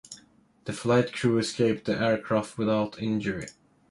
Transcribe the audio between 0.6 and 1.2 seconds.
The flight